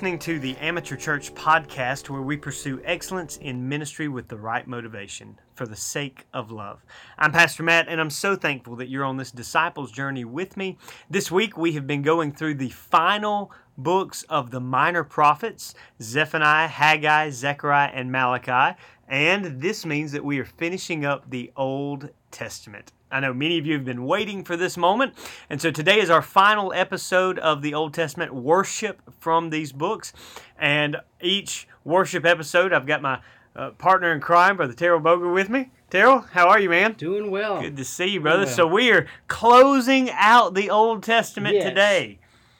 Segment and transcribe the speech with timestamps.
[0.00, 4.66] Listening to the Amateur Church podcast where we pursue excellence in ministry with the right
[4.66, 6.82] motivation for the sake of love.
[7.18, 10.78] I'm Pastor Matt, and I'm so thankful that you're on this disciples journey with me.
[11.10, 16.68] This week we have been going through the final books of the minor prophets Zephaniah,
[16.68, 22.92] Haggai, Zechariah, and Malachi, and this means that we are finishing up the Old Testament.
[23.10, 25.14] I know many of you have been waiting for this moment.
[25.48, 30.12] And so today is our final episode of the Old Testament worship from these books.
[30.58, 33.20] And each worship episode, I've got my
[33.56, 35.70] uh, partner in crime, Brother Terrell Boger, with me.
[35.90, 36.92] Terrell, how are you, man?
[36.92, 37.60] Doing well.
[37.60, 38.44] Good to see you, brother.
[38.44, 38.54] Well.
[38.54, 41.64] So we are closing out the Old Testament yes.
[41.64, 42.18] today.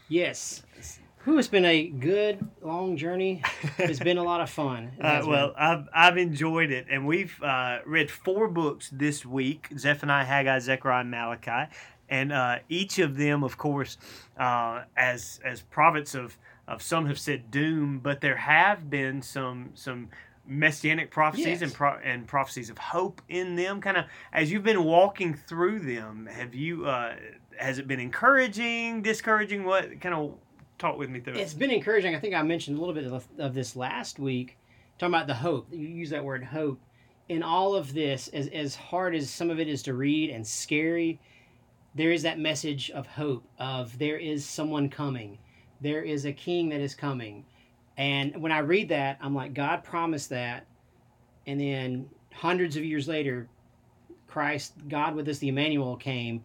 [0.09, 0.65] Yes.
[1.25, 3.43] Who it's been a good long journey.
[3.77, 4.93] It's been a lot of fun.
[5.01, 10.25] Uh, well, I've, I've enjoyed it, and we've uh, read four books this week: Zephaniah,
[10.25, 11.73] Haggai, Zechariah, and Malachi,
[12.09, 13.99] and uh, each of them, of course,
[14.39, 16.37] uh, as as prophets of
[16.69, 20.09] of some have said doom, but there have been some some
[20.47, 21.63] messianic prophecies yes.
[21.63, 23.81] and pro- and prophecies of hope in them.
[23.81, 26.87] Kind of as you've been walking through them, have you?
[26.87, 27.15] Uh,
[27.59, 29.65] has it been encouraging, discouraging?
[29.65, 30.35] What kind of
[30.81, 31.41] talk with me through it.
[31.41, 32.17] It's been encouraging.
[32.17, 34.57] I think I mentioned a little bit of, of this last week,
[34.99, 35.69] talking about the hope.
[35.71, 36.81] You use that word hope.
[37.29, 40.45] In all of this, as, as hard as some of it is to read and
[40.45, 41.21] scary,
[41.95, 45.39] there is that message of hope of there is someone coming.
[45.81, 47.45] There is a king that is coming.
[47.97, 50.67] And when I read that, I'm like, God promised that.
[51.47, 53.49] And then hundreds of years later,
[54.27, 56.45] Christ, God with us, the Emmanuel came.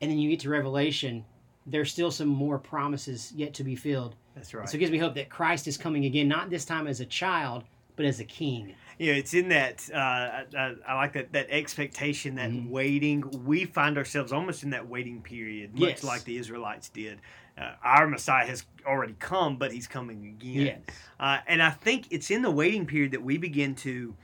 [0.00, 1.24] And then you get to Revelation,
[1.70, 4.14] there's still some more promises yet to be filled.
[4.34, 4.68] That's right.
[4.68, 7.06] So it gives me hope that Christ is coming again, not this time as a
[7.06, 7.64] child,
[7.96, 8.74] but as a king.
[8.98, 9.88] Yeah, it's in that.
[9.92, 12.70] Uh, I, I, like that that expectation, that mm-hmm.
[12.70, 13.44] waiting.
[13.44, 16.04] We find ourselves almost in that waiting period, much yes.
[16.04, 17.20] like the Israelites did.
[17.56, 20.66] Uh, our Messiah has already come, but he's coming again.
[20.66, 20.78] Yes.
[21.18, 24.14] Uh, and I think it's in the waiting period that we begin to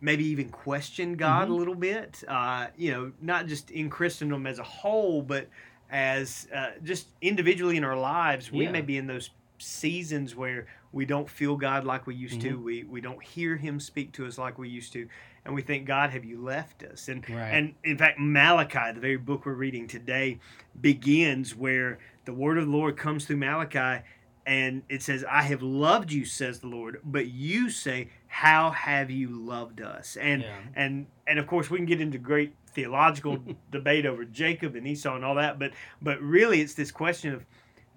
[0.00, 1.52] maybe even question God mm-hmm.
[1.52, 2.22] a little bit.
[2.26, 5.48] Uh, you know, not just in Christendom as a whole, but
[5.90, 8.70] as uh, just individually in our lives, we yeah.
[8.70, 12.50] may be in those seasons where we don't feel God like we used mm-hmm.
[12.50, 12.58] to.
[12.58, 15.08] We we don't hear Him speak to us like we used to,
[15.44, 17.08] and we think, God, have you left us?
[17.08, 17.50] And right.
[17.50, 20.38] and in fact, Malachi, the very book we're reading today,
[20.80, 24.04] begins where the word of the Lord comes through Malachi,
[24.46, 29.10] and it says, "I have loved you," says the Lord, but you say, "How have
[29.10, 30.56] you loved us?" And yeah.
[30.74, 33.38] and and of course, we can get into great theological
[33.72, 37.44] debate over Jacob and Esau and all that, but but really it's this question of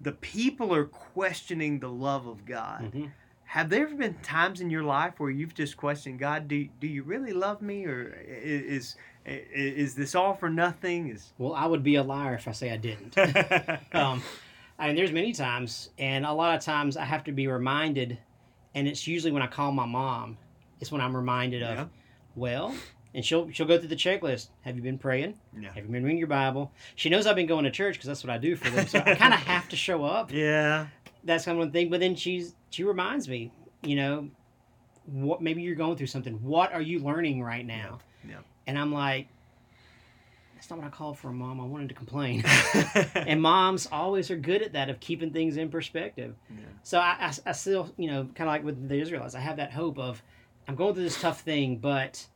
[0.00, 2.84] the people are questioning the love of God.
[2.84, 3.06] Mm-hmm.
[3.44, 6.48] Have there ever been times in your life where you've just questioned God?
[6.48, 8.96] Do do you really love me, or is
[9.26, 11.08] is this all for nothing?
[11.10, 13.16] Is well, I would be a liar if I say I didn't.
[13.94, 14.22] um,
[14.78, 18.18] I mean, there's many times, and a lot of times I have to be reminded,
[18.74, 20.38] and it's usually when I call my mom.
[20.80, 21.90] It's when I'm reminded of,
[22.34, 22.74] well,
[23.14, 24.48] and she'll she'll go through the checklist.
[24.62, 25.34] Have you been praying?
[25.58, 25.72] Yeah.
[25.72, 26.72] Have you been reading your Bible?
[26.94, 28.86] She knows I've been going to church because that's what I do for them.
[28.86, 30.32] So I kind of have to show up.
[30.40, 30.86] Yeah.
[31.22, 31.90] That's kind of one thing.
[31.90, 34.30] But then she's she reminds me, you know,
[35.04, 36.42] what maybe you're going through something.
[36.42, 37.98] What are you learning right now?
[38.26, 38.38] Yeah.
[38.66, 39.28] And I'm like,
[40.54, 41.60] that's not what I called for a mom.
[41.60, 42.42] I wanted to complain.
[43.14, 46.34] and moms always are good at that of keeping things in perspective.
[46.50, 46.64] Yeah.
[46.82, 49.56] So I, I, I still, you know, kind of like with the Israelites, I have
[49.56, 50.22] that hope of
[50.68, 52.26] I'm going through this tough thing, but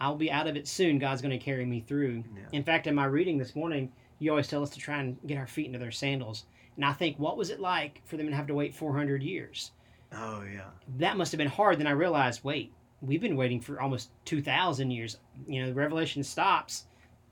[0.00, 0.98] I'll be out of it soon.
[0.98, 2.24] God's going to carry me through.
[2.34, 2.42] Yeah.
[2.52, 5.38] In fact, in my reading this morning, you always tell us to try and get
[5.38, 6.46] our feet into their sandals.
[6.76, 9.72] And I think, what was it like for them to have to wait 400 years?
[10.12, 10.70] Oh, yeah.
[10.98, 11.78] That must have been hard.
[11.78, 15.18] Then I realized, wait, we've been waiting for almost 2,000 years.
[15.46, 16.86] You know, the Revelation stops,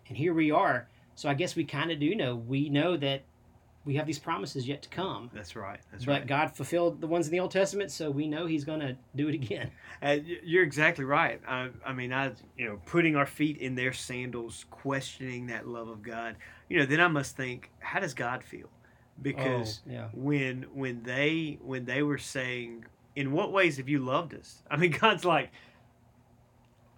[0.08, 0.88] and here we are.
[1.14, 2.36] So I guess we kind of do know.
[2.36, 3.22] We know that
[3.84, 5.30] we have these promises yet to come.
[5.34, 5.80] That's right.
[5.90, 6.20] That's but right.
[6.22, 8.96] But God fulfilled the ones in the Old Testament, so we know He's going to
[9.14, 9.70] do it again.
[10.02, 11.40] Uh, you're exactly right.
[11.46, 15.86] I, I mean, I you know, putting our feet in their sandals, questioning that love
[15.86, 16.34] of God.
[16.68, 18.68] You know, then I must think, how does God feel?
[19.20, 20.08] Because oh, yeah.
[20.12, 22.84] when when they when they were saying,
[23.14, 24.64] in what ways have you loved us?
[24.68, 25.52] I mean, God's like,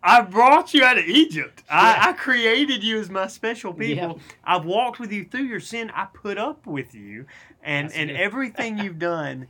[0.07, 1.65] I brought you out of Egypt.
[1.67, 2.01] Yeah.
[2.05, 4.19] I, I, created you as my special people.
[4.19, 4.35] Yeah.
[4.45, 5.91] I've walked with you through your sin.
[5.95, 7.25] I put up with you
[7.63, 9.47] and, and everything you've done.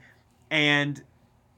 [0.53, 1.03] And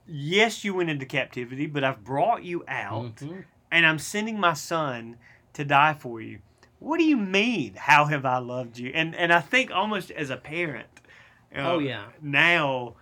[0.07, 3.41] yes, you went into captivity, but I've brought you out mm-hmm.
[3.71, 5.17] and I'm sending my son
[5.53, 6.39] to die for you.
[6.79, 7.75] What do you mean?
[7.75, 8.91] How have I loved you?
[8.93, 11.01] And and I think almost as a parent,
[11.55, 12.95] uh, oh yeah, now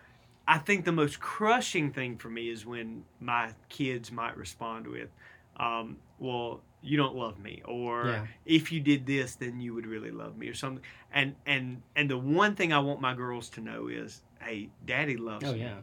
[0.47, 5.09] I think the most crushing thing for me is when my kids might respond with,
[5.57, 8.27] um, well, you don't love me, or yeah.
[8.45, 10.83] if you did this, then you would really love me, or something.
[11.13, 15.17] And and and the one thing I want my girls to know is, hey, Daddy
[15.17, 15.61] loves Oh me.
[15.61, 15.77] yeah.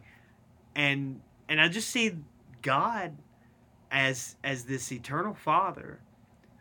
[0.75, 2.13] and and I just see
[2.61, 3.17] God
[3.91, 5.99] as as this eternal Father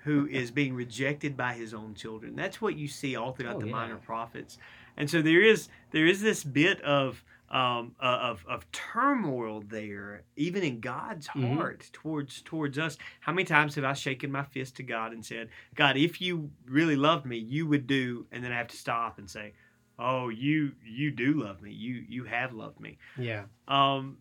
[0.05, 2.35] who is being rejected by His own children.
[2.35, 3.73] That's what you see all throughout Oh, the yeah.
[3.73, 4.59] minor prophets,
[4.97, 10.23] and so there is there is this bit of um, uh, of of turmoil there,
[10.37, 11.57] even in God's Mhm.
[11.57, 12.97] heart towards towards us.
[13.21, 16.51] How many times have I shaken my fist to God and said, "God, if you
[16.65, 19.53] really loved me, you would do," and then I have to stop and say,
[19.99, 21.73] "Oh, you you do love me.
[21.73, 23.45] You you have loved me." Yeah.
[23.69, 24.17] um,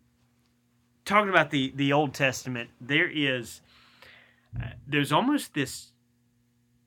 [1.04, 3.62] talking about the the Old Testament, there is
[4.62, 5.92] uh, there's almost this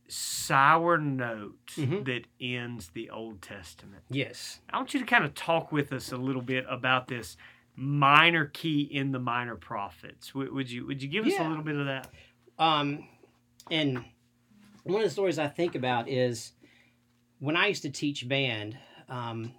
[0.07, 2.05] sour note Mhm.
[2.05, 4.03] that ends the Old Testament.
[4.09, 4.61] Yes.
[4.69, 7.37] I want you to kind of talk with us a little bit about this
[7.75, 10.33] minor key in the minor prophets.
[10.35, 12.09] Would you would you give us a little bit of that?
[12.57, 13.07] Um,
[13.71, 14.05] and
[14.83, 16.53] one of the stories I think about is
[17.39, 18.77] when I used to teach band.
[19.09, 19.53] Um,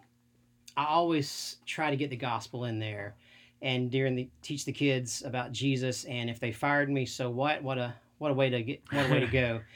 [0.77, 3.17] I always try to get the gospel in there,
[3.63, 6.05] and during the teach the kids about Jesus.
[6.05, 7.63] And if they fired me, so what?
[7.63, 9.61] What a what a way to get what a way to go.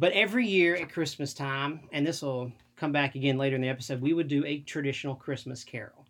[0.00, 3.68] But every year at Christmas time, and this will come back again later in the
[3.68, 6.06] episode, we would do a traditional Christmas carol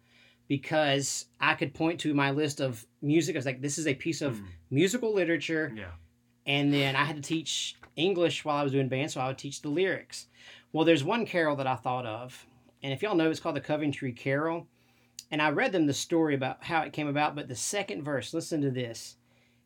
[0.47, 3.35] because I could point to my list of music.
[3.35, 4.47] I was like, this is a piece of Mm.
[4.71, 5.91] musical literature Yeah.
[6.47, 9.39] and then I had to teach English while I was doing band, so I would
[9.39, 10.29] teach the lyrics.
[10.73, 12.47] Well, there's one carol that I thought of,
[12.85, 14.69] and if y'all know, it's called the Coventry Carol.
[15.33, 18.33] And I read them the story about how it came about, but the second verse,
[18.33, 19.17] listen to this.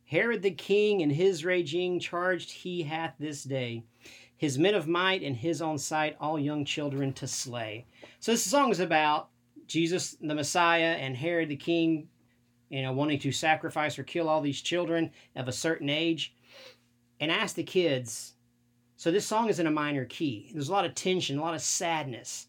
[0.06, 3.84] Herod the king and his raging charged he hath this day
[4.44, 7.86] his men of might and his own sight all young children to slay.
[8.20, 9.30] So this song is about
[9.66, 12.08] Jesus the Messiah and Herod the king,
[12.68, 16.34] you know, wanting to sacrifice or kill all these children of a certain age
[17.20, 18.34] and ask the kids.
[18.96, 20.50] So this song is in a minor key.
[20.52, 22.46] There's a lot of tension, a lot of sadness,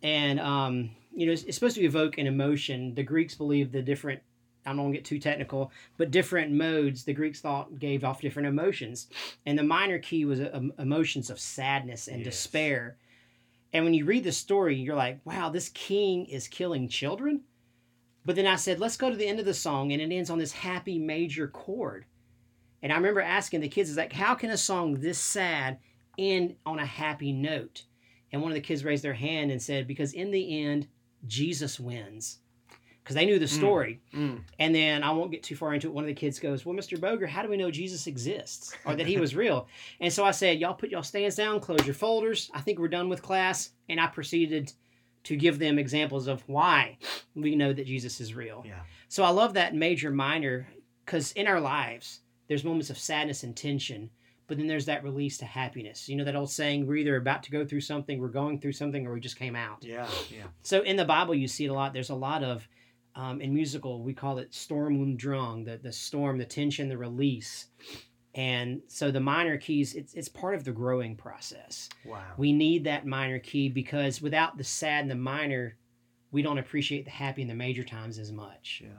[0.00, 2.94] and um, you know it's, it's supposed to evoke an emotion.
[2.94, 4.22] The Greeks believe the different.
[4.64, 8.48] I'm not gonna get too technical, but different modes the Greeks thought gave off different
[8.48, 9.08] emotions,
[9.44, 12.26] and the minor key was uh, emotions of sadness and Yes.
[12.26, 12.96] despair.
[13.72, 17.42] And when you read the story, you're like, "Wow, this king is killing children."
[18.24, 20.30] But then I said, "Let's go to the end of the song," and it ends
[20.30, 22.04] on this happy major chord.
[22.82, 25.78] And I remember asking the kids, "Is like, how can a song this sad
[26.18, 27.84] end on a happy note?"
[28.30, 30.86] And one of the kids raised their hand and said, "Because in the end,
[31.26, 32.38] Jesus wins."
[33.02, 34.00] Because they knew the story.
[34.14, 34.42] Mm.
[34.60, 35.92] And then I won't get too far into it.
[35.92, 37.00] One of the kids goes, "Well, Mr.
[37.00, 39.66] Boger, how do we know Jesus exists or that he was real?"
[40.00, 42.50] And so I said, "Y'all put y'all stands down, close your folders.
[42.54, 44.72] I think we're done with class." And I proceeded
[45.24, 46.98] to give them examples of why
[47.34, 48.64] we know that Jesus is real.
[48.66, 48.80] Yeah.
[49.08, 50.66] So I love that major minor
[51.04, 54.10] because in our lives there's moments of sadness and tension,
[54.46, 56.08] but then there's that release to happiness.
[56.08, 58.72] You know that old saying, "We're either about to go through something, we're going through
[58.72, 60.08] something, or we just came out." Yeah.
[60.30, 60.44] Yeah.
[60.62, 61.92] So in the Bible, you see it a lot.
[61.92, 62.68] There's a lot of
[63.14, 66.98] um, in musical, we call it Sturm und Drang, the the storm, the tension, the
[66.98, 67.66] release.
[68.34, 71.90] And so the minor keys, it's it's part of the growing process.
[72.04, 72.22] Wow.
[72.38, 75.76] We need that minor key because without the sad and the minor,
[76.30, 78.80] we don't appreciate the happy and the major times as much.
[78.82, 78.90] Yeah.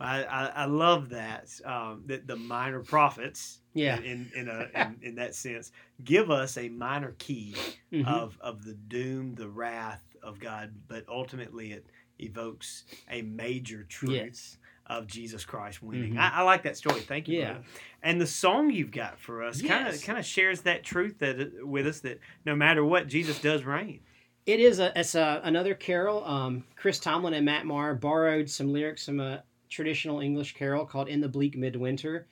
[0.00, 3.98] I, I, I love that um, that the minor prophets Yeah.
[4.00, 7.54] in in, a, in in that sense give us a minor key
[7.92, 8.06] Mhm.
[8.06, 11.86] of of the doom the wrath of God but ultimately it
[12.18, 14.58] evokes a major truth Yes.
[14.86, 16.18] of Jesus Christ winning Mhm.
[16.18, 17.52] I, I like that story thank you Yeah.
[17.52, 17.64] brother.
[18.02, 21.40] and the song you've got for us kind of kind of shares that truth that
[21.40, 24.00] uh, with us that no matter what Jesus does reign
[24.46, 26.22] It is a it's a, another carol.
[26.24, 31.08] Um, Chris Tomlin and Matt Maher borrowed some lyrics from a traditional English carol called
[31.08, 32.26] "In the Bleak Midwinter,"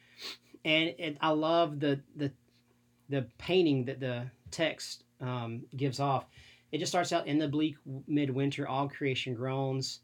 [0.65, 2.31] and it, I love the the
[3.09, 6.27] the painting that the text um, gives off.
[6.73, 7.77] It just starts out in the bleak
[8.07, 10.01] midwinter, all creation groans.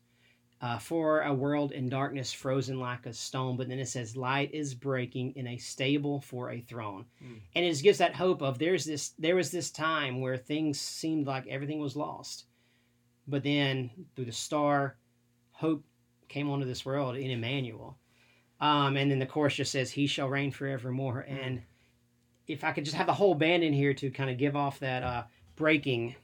[0.60, 4.52] Uh, for a world in darkness, frozen like a stone, but then it says, "Light
[4.52, 7.40] is breaking in a stable for a throne," Mm.
[7.54, 10.80] and it just gives that hope of there's this there was this time where things
[10.80, 12.46] seemed like everything was lost,
[13.28, 14.96] but then through the star,
[15.52, 15.84] hope
[16.26, 17.96] came onto this world in Emmanuel,
[18.60, 21.62] um, and then the chorus just says, "He shall reign forevermore." And
[22.48, 24.80] if I could just have the whole band in here to kind of give off
[24.80, 25.22] that uh,
[25.54, 26.16] breaking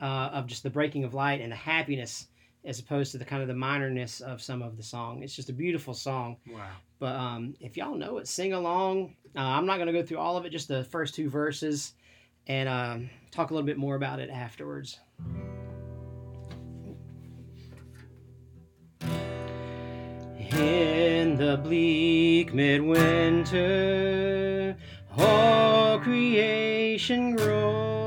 [0.00, 2.28] uh, of just the breaking of light and the happiness
[2.64, 5.22] as opposed to the kind of the minorness of some of the song.
[5.22, 6.36] It's just a beautiful song.
[6.50, 6.66] wow
[6.98, 9.16] But um, if y'all know it, sing along.
[9.36, 11.94] Uh, I'm not going to go through all of it, just the first two verses,
[12.46, 14.98] and um, talk a little bit more about it afterwards.
[20.52, 23.56] In the bleak midwinter,
[25.18, 28.03] all creation groans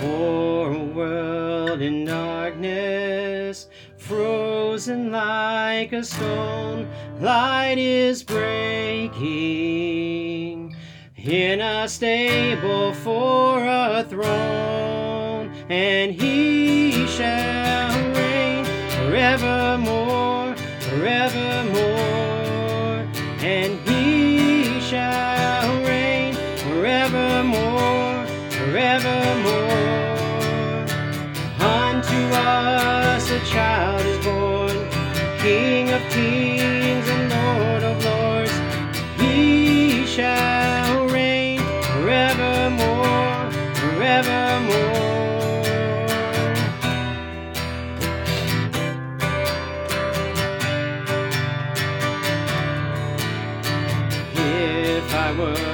[0.00, 6.88] for a world in darkness frozen like a stone,
[7.20, 9.20] light is breaking.
[11.16, 17.59] In a stable for a throne, and he shall
[33.50, 34.76] child is born,
[35.40, 38.56] King of kings and Lord of lords.
[39.20, 44.70] He shall reign forevermore, forevermore.
[54.36, 55.69] If I were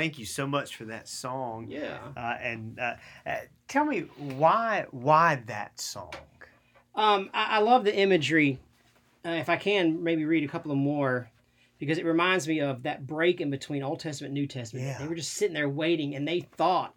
[0.00, 1.66] thank you so much for that song.
[1.68, 1.98] Yeah.
[2.16, 2.94] Uh, and uh,
[3.26, 3.36] uh,
[3.68, 6.12] tell me why why that song?
[6.94, 8.58] Um, I, I love the imagery.
[9.24, 11.30] Uh, if I can, maybe read a couple of more,
[11.78, 14.86] because it reminds me of that break in between Old Testament and New Testament.
[14.86, 14.98] Yeah.
[14.98, 16.94] They were just sitting there waiting, and they thought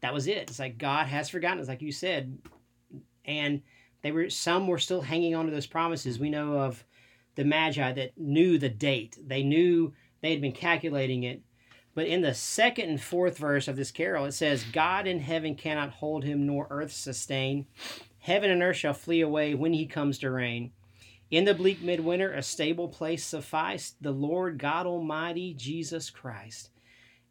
[0.00, 0.50] that was it.
[0.50, 1.60] It's like God has forgotten.
[1.60, 2.36] It's like you said,
[3.24, 3.62] and
[4.02, 6.18] they were some were still hanging on to those promises.
[6.18, 6.84] We know of
[7.36, 9.16] the Magi that knew the date.
[9.24, 11.42] They knew they had been calculating it.
[11.94, 15.54] But in the second and fourth verse of this carol, it says, God in heaven
[15.54, 17.66] cannot hold him, nor earth sustain.
[18.20, 20.72] Heaven and earth shall flee away when he comes to reign.
[21.30, 26.70] In the bleak midwinter, a stable place sufficed, the Lord God Almighty, Jesus Christ.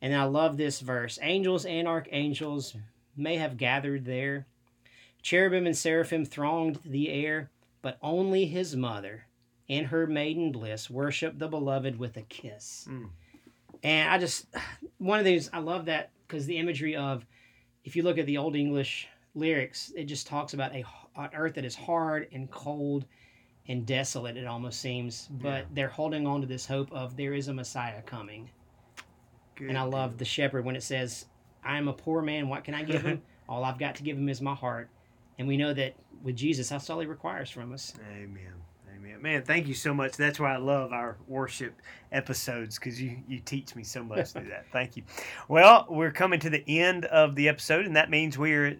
[0.01, 1.19] And I love this verse.
[1.21, 2.75] Angels and archangels
[3.17, 4.47] may have gathered there.
[5.21, 7.49] Cherubim and seraphim thronged the air,
[7.81, 9.25] but only his mother
[9.67, 12.87] in her maiden bliss worshiped the beloved with a kiss.
[12.89, 13.09] Mm.
[13.83, 14.47] And I just,
[14.97, 17.25] one of these, I love that because the imagery of,
[17.83, 20.83] if you look at the Old English lyrics, it just talks about a,
[21.15, 23.05] an earth that is hard and cold
[23.67, 25.27] and desolate, it almost seems.
[25.31, 25.65] But Yeah.
[25.73, 28.49] they're holding on to this hope of there is a Messiah coming.
[29.55, 31.25] Good And I love the shepherd when it says,
[31.63, 33.21] I am a poor man, what can I give him?
[33.49, 34.89] all I've got to give him is my heart.
[35.37, 37.93] And we know that with Jesus, that's all he requires from us.
[38.11, 38.53] Amen.
[39.09, 39.21] Amen.
[39.21, 40.17] Man, thank you so much.
[40.17, 41.73] That's why I love our worship
[42.11, 44.65] episodes because you, you teach me so much through that.
[44.71, 45.03] Thank you.
[45.47, 48.79] Well, we're coming to the end of the episode, and that means we're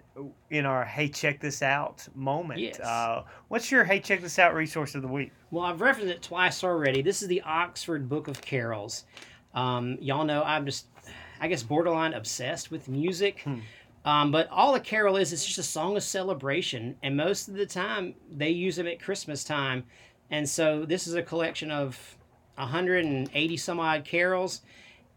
[0.49, 2.59] in our Hey, Check This Out moment.
[2.59, 2.79] Yes.
[2.79, 5.31] Uh, what's your Hey, Check This Out resource of the week?
[5.51, 7.01] Well, I've referenced it twice already.
[7.01, 9.05] This is the Oxford Book of Carols.
[9.55, 10.87] Um, y'all know I'm just,
[11.41, 13.41] I guess, borderline obsessed with music.
[13.41, 13.59] Hmm.
[14.05, 16.95] Um, but all a carol is, it's just a song of celebration.
[17.03, 19.83] And most of the time, they use them at Christmas time.
[20.31, 22.17] And so this is a collection of
[22.55, 24.61] 180 some odd carols.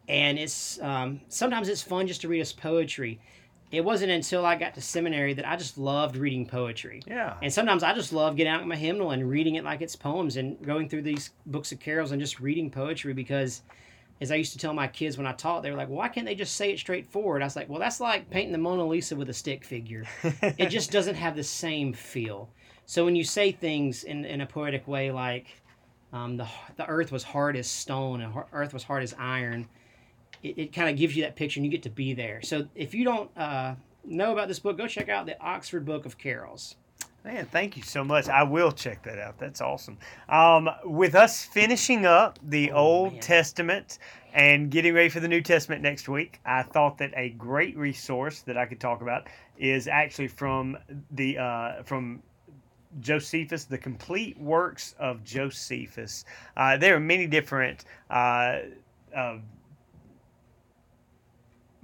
[0.08, 3.20] And it's um, sometimes it's fun just to read us poetry.
[3.70, 7.02] It wasn't until I got to seminary that I just loved reading poetry.
[7.06, 7.36] Yeah.
[7.40, 10.36] And sometimes I just love getting out my hymnal and reading it like it's poems
[10.36, 13.62] and going through these books of carols and just reading poetry because,
[14.20, 16.26] as I used to tell my kids when I taught, they were like, why can't
[16.26, 17.40] they just say it straightforward?
[17.40, 20.04] I was like, well, that's like painting the Mona Lisa with a stick figure.
[20.22, 22.50] it just doesn't have the same feel.
[22.86, 25.46] So when you say things in, in a poetic way like,
[26.12, 26.46] um, the,
[26.76, 29.66] the earth was hard as stone and earth was hard as iron,
[30.42, 32.42] it, it kind of gives you that picture and you get to be there.
[32.42, 33.74] So if you don't uh,
[34.04, 36.76] know about this book, go check out the Oxford Book of Carols.
[37.24, 38.28] Man, thank you so much.
[38.28, 39.38] I will check that out.
[39.38, 39.96] That's awesome.
[40.28, 43.22] Um, with us finishing up the Oh, Old man.
[43.22, 44.00] Testament
[44.34, 48.40] and getting ready for the New Testament next week, I thought that a great resource
[48.40, 50.76] that I could talk about is actually from
[51.12, 52.22] the uh, from
[53.00, 56.24] Josephus, the complete works of Josephus.
[56.56, 57.84] Uh, there are many different.
[58.10, 58.58] Uh,
[59.14, 59.36] uh,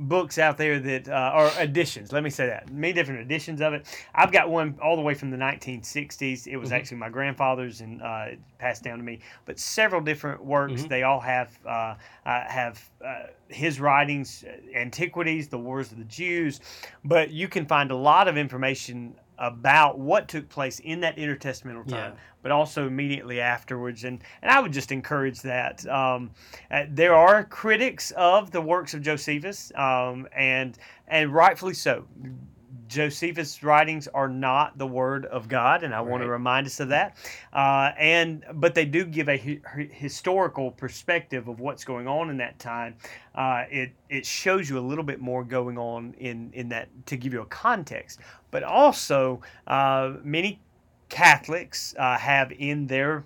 [0.01, 2.13] books out there that uh, are editions.
[2.13, 3.85] Let me say that many different editions of it.
[4.15, 6.47] I've got one all the way from the 1960s.
[6.47, 6.75] It was Mhm.
[6.75, 9.19] actually my grandfather's and uh, it passed down to me.
[9.45, 10.83] But several different works.
[10.83, 10.89] Mhm.
[10.89, 16.05] They all have uh, uh, have uh, his writings, uh, antiquities, the wars of the
[16.05, 16.61] Jews.
[17.05, 21.87] But you can find a lot of information about what took place in that intertestamental
[21.87, 22.19] time, Yeah.
[22.43, 24.05] but also immediately afterwards.
[24.05, 25.87] And and I would just encourage that.
[25.87, 26.31] Um,
[26.71, 32.05] uh, there are critics of the works of Josephus, um, and and rightfully so.
[32.89, 36.89] Josephus' writings are not the word of God, and I want to remind us of
[36.89, 37.17] that.
[37.53, 42.31] Uh, and but they do give a hi- hi- historical perspective of what's going on
[42.31, 42.97] in that time.
[43.35, 47.17] Uh, it it shows you a little bit more going on in in that to
[47.17, 48.21] give you a context.
[48.51, 50.61] But also, uh, many
[51.09, 53.25] Catholics uh, have in their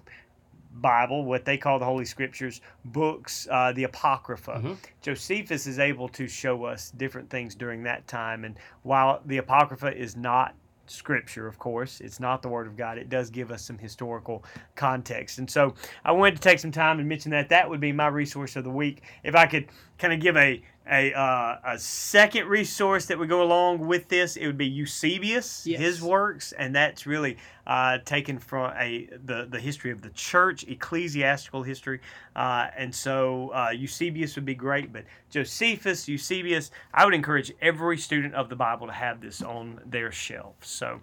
[0.75, 4.61] Bible, what they call the Holy Scriptures, books, uh, the Apocrypha.
[4.63, 4.77] Mhm.
[5.01, 8.45] Josephus is able to show us different things during that time.
[8.45, 10.55] And while the Apocrypha is not
[10.87, 14.45] Scripture, of course, it's not the Word of God, it does give us some historical
[14.75, 15.39] context.
[15.39, 15.75] And so
[16.05, 17.49] I wanted to take some time and mention that.
[17.51, 19.03] That would be my resource of the week.
[19.23, 23.43] If I could kind of give a a, uh, a second resource that would go
[23.43, 25.81] along with this, it would be Eusebius, Yes.
[25.81, 27.37] his works, and that's really
[27.67, 32.01] uh, taken from a the, the history of the church, ecclesiastical history,
[32.35, 34.93] uh, and so uh, Eusebius would be great.
[34.93, 39.81] But Josephus, Eusebius, I would encourage every student of the Bible to have this on
[39.87, 40.57] their shelf.
[40.63, 41.01] So,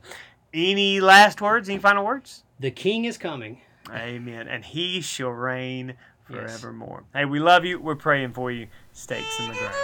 [0.53, 1.69] any last words?
[1.69, 2.43] Any final words?
[2.59, 3.61] The king is coming.
[3.91, 4.47] Amen.
[4.47, 5.95] And he shall reign
[6.31, 6.59] Yes.
[6.61, 7.03] forevermore.
[7.13, 7.79] Hey, we love you.
[7.79, 8.67] We're praying for you.
[8.93, 9.75] Stakes in the ground.